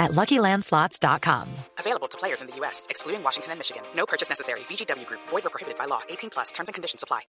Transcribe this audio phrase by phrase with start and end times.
[0.00, 1.48] at LuckyLandSlots.com.
[1.78, 3.82] Available to players in the U.S., excluding Washington and Michigan.
[3.94, 4.60] No purchase necessary.
[4.60, 5.20] VGW Group.
[5.28, 6.00] Void or prohibited by law.
[6.08, 6.50] 18 plus.
[6.50, 7.20] Terms and conditions apply.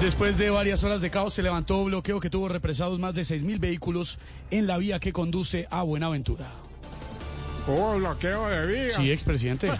[0.00, 3.58] Después de varias horas de caos se levantó bloqueo que tuvo represados más de 6.000
[3.58, 4.18] vehículos
[4.50, 6.44] en la vía que conduce a Buenaventura.
[7.66, 8.94] Oh, bloqueo de vías.
[8.94, 9.72] Sí, expresidente.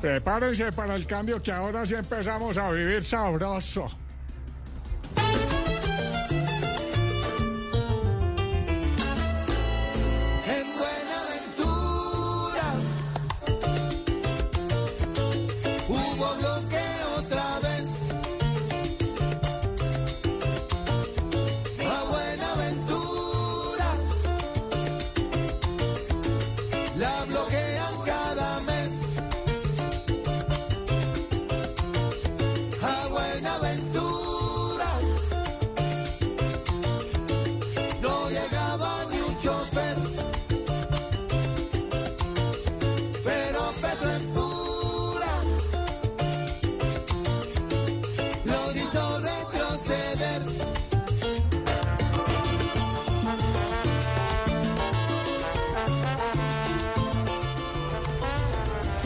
[0.00, 3.88] Prepárense para el cambio que ahora sí empezamos a vivir sabroso.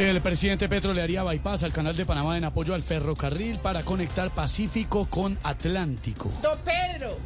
[0.00, 3.82] El presidente Petro le haría bypass al canal de Panamá en apoyo al ferrocarril para
[3.82, 6.30] conectar Pacífico con Atlántico.
[6.42, 7.18] Don Pedro.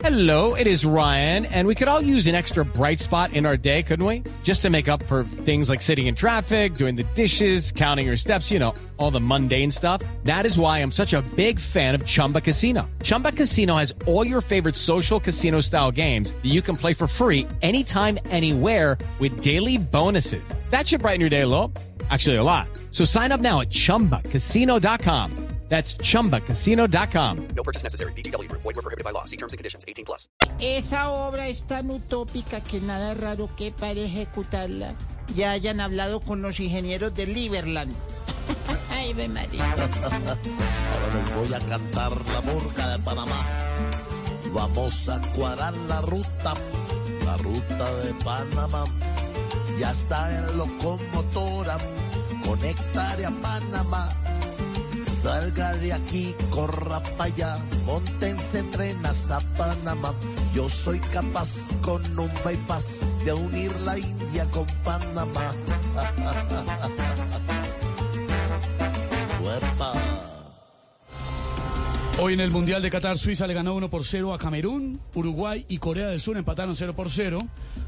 [0.00, 3.56] Hello, it is Ryan, and we could all use an extra bright spot in our
[3.56, 4.22] day, couldn't we?
[4.42, 8.16] Just to make up for things like sitting in traffic, doing the dishes, counting your
[8.16, 10.02] steps, you know, all the mundane stuff.
[10.24, 12.90] That is why I'm such a big fan of Chumba Casino.
[13.02, 17.06] Chumba Casino has all your favorite social casino style games that you can play for
[17.06, 20.42] free anytime, anywhere with daily bonuses.
[20.70, 21.72] That should brighten your day a little.
[22.12, 22.68] Actually, a lot.
[22.90, 25.30] So sign up now at chumbacasino.com.
[25.68, 27.48] That's chumbacasino.com.
[27.56, 28.12] No purchase necessary.
[28.12, 28.60] VGW Group.
[28.60, 29.24] Void were prohibited by law.
[29.24, 29.86] See terms and conditions.
[29.88, 30.28] 18 plus.
[30.60, 34.94] Esa obra es tan utópica que nada raro que para ejecutarla
[35.34, 37.94] ya hayan hablado con los ingenieros de Liberland.
[38.90, 39.64] Ay, ve María.
[39.64, 39.88] Ahora
[41.14, 43.42] les voy a cantar la burga de Panamá.
[44.52, 46.52] Vamos a cuadrar la ruta,
[47.24, 48.84] la ruta de Panamá.
[49.78, 51.76] Ya está en locomotora,
[52.44, 54.08] conectaré a Panamá.
[55.22, 60.14] Salga de aquí, corra para allá, montense en tren hasta Panamá.
[60.54, 61.48] Yo soy capaz
[61.82, 65.52] con un bypass de unir la India con Panamá.
[72.24, 75.66] Hoy en el Mundial de Qatar, Suiza le ganó 1 por 0 a Camerún, Uruguay
[75.68, 77.40] y Corea del Sur empataron 0 por 0.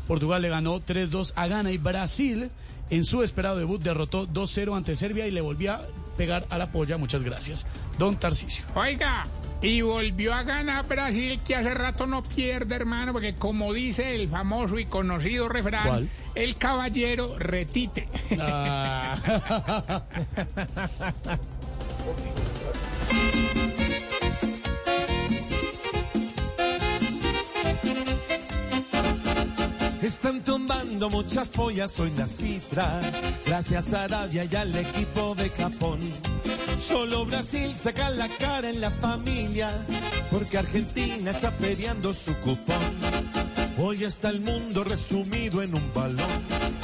[0.08, 2.50] Portugal le ganó 3-2 a Ghana y Brasil
[2.90, 5.82] en su esperado debut derrotó 2-0 ante Serbia y le volvió a
[6.16, 6.98] pegar a la polla.
[6.98, 7.64] Muchas gracias.
[7.96, 8.64] Don Tarcisio.
[8.74, 9.24] Oiga,
[9.62, 14.28] y volvió a ganar Brasil, que hace rato no pierde, hermano, porque como dice el
[14.28, 16.08] famoso y conocido refrán, ¿Cuál?
[16.34, 18.08] el caballero retite.
[18.40, 20.02] Ah.
[30.04, 33.06] Están tumbando muchas pollas hoy las cifras,
[33.46, 35.98] gracias a Arabia y al equipo de Japón.
[36.78, 39.70] Solo Brasil saca la cara en la familia,
[40.30, 42.76] porque Argentina está peleando su cupón.
[43.78, 46.83] Hoy está el mundo resumido en un balón.